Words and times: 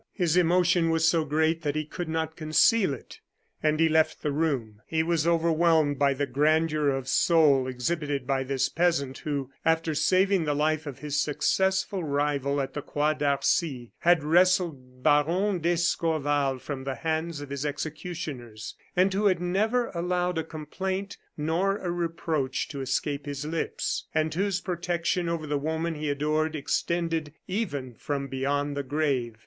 His 0.13 0.35
emotion 0.35 0.89
was 0.89 1.07
so 1.07 1.23
great 1.23 1.61
that 1.61 1.75
he 1.75 1.85
could 1.85 2.09
not 2.09 2.35
conceal 2.35 2.91
it, 2.91 3.19
and 3.61 3.79
he 3.79 3.87
left 3.87 4.23
the 4.23 4.31
room. 4.31 4.81
He 4.87 5.03
was 5.03 5.27
overwhelmed 5.27 5.99
by 5.99 6.15
the 6.15 6.25
grandeur 6.25 6.89
of 6.89 7.07
soul 7.07 7.67
exhibited 7.67 8.25
by 8.25 8.43
this 8.43 8.67
peasant, 8.67 9.19
who, 9.19 9.51
after 9.63 9.93
saving 9.93 10.45
the 10.45 10.55
life 10.55 10.87
of 10.87 10.97
his 10.97 11.21
successful 11.21 12.03
rival 12.03 12.59
at 12.59 12.73
the 12.73 12.81
Croix 12.81 13.13
d'Arcy, 13.13 13.91
had 13.99 14.23
wrested 14.23 15.03
Baron 15.03 15.59
d'Escorval 15.59 16.57
from 16.57 16.83
the 16.83 16.95
hands 16.95 17.39
of 17.39 17.51
his 17.51 17.63
executioners, 17.63 18.73
and 18.95 19.13
who 19.13 19.27
had 19.27 19.39
never 19.39 19.89
allowed 19.91 20.39
a 20.39 20.43
complaint 20.43 21.17
nor 21.37 21.77
a 21.77 21.91
reproach 21.91 22.67
to 22.69 22.81
escape 22.81 23.27
his 23.27 23.45
lips, 23.45 24.07
and 24.15 24.33
whose 24.33 24.61
protection 24.61 25.29
over 25.29 25.45
the 25.45 25.59
woman 25.59 25.93
he 25.93 26.09
adored 26.09 26.55
extended 26.55 27.33
even 27.47 27.93
from 27.93 28.27
beyond 28.27 28.75
the 28.75 28.81
grave. 28.81 29.35